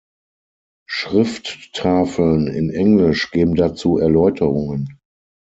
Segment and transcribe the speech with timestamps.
[0.87, 4.97] Schrifttafeln in Englisch geben dazu Erläuterungen.